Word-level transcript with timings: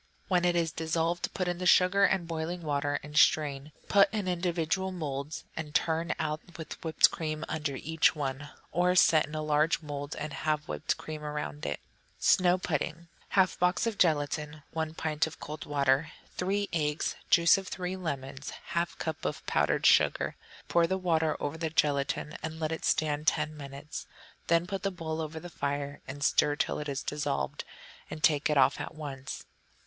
When 0.29 0.45
it 0.45 0.55
is 0.55 0.71
dissolved, 0.71 1.31
put 1.35 1.47
in 1.47 1.59
the 1.59 1.67
sugar 1.67 2.05
and 2.05 2.27
boiling 2.27 2.63
water 2.63 2.99
and 3.03 3.15
strain; 3.15 3.71
put 3.87 4.09
in 4.11 4.21
little 4.25 4.33
individual 4.33 4.91
moulds, 4.91 5.43
and 5.55 5.75
turn 5.75 6.15
out 6.17 6.41
with 6.57 6.83
whipped 6.83 7.11
cream 7.11 7.45
under 7.47 7.75
each 7.75 8.15
one. 8.15 8.49
Or, 8.71 8.95
set 8.95 9.27
in 9.27 9.35
a 9.35 9.43
large 9.43 9.83
mould, 9.83 10.15
and 10.15 10.33
have 10.33 10.67
whipped 10.67 10.97
cream 10.97 11.23
around 11.23 11.67
it. 11.67 11.79
Snow 12.17 12.57
Pudding 12.57 13.09
1/2 13.33 13.59
box 13.59 13.85
of 13.85 13.99
gelatine. 13.99 14.63
1 14.71 14.95
pint 14.95 15.27
of 15.27 15.39
cold 15.39 15.67
water. 15.67 16.09
3 16.35 16.67
eggs. 16.73 17.13
Juice 17.29 17.59
of 17.59 17.67
three 17.67 17.95
lemons. 17.95 18.53
1/2 18.73 18.97
cup 18.97 19.23
of 19.23 19.45
powdered 19.45 19.85
sugar. 19.85 20.35
Pour 20.67 20.87
the 20.87 20.97
water 20.97 21.37
over 21.39 21.59
the 21.59 21.69
gelatine 21.69 22.35
and 22.41 22.59
let 22.59 22.71
it 22.71 22.85
stand 22.85 23.27
ten 23.27 23.55
minutes; 23.55 24.07
then 24.47 24.65
put 24.65 24.81
the 24.81 24.89
bowl 24.89 25.21
over 25.21 25.39
the 25.39 25.47
fire 25.47 26.01
and 26.07 26.23
stir 26.23 26.55
till 26.55 26.79
it 26.79 26.89
is 26.89 27.03
dissolved, 27.03 27.63
and 28.09 28.23
take 28.23 28.49
it 28.49 28.57
off 28.57 28.79
at 28.81 28.95
once. 28.95 29.45